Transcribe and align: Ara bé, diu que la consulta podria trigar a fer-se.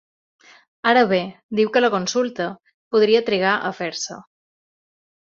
Ara 0.91 1.01
bé, 1.09 1.17
diu 1.59 1.67
que 1.75 1.83
la 1.83 1.91
consulta 1.95 2.47
podria 2.95 3.21
trigar 3.27 3.51
a 3.69 3.71
fer-se. 3.81 4.17